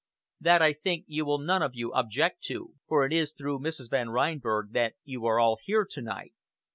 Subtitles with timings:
[0.39, 3.91] That, I think, you will none of you object to, for it is through Mrs.
[3.91, 6.33] Van Reinberg that you are all here to night.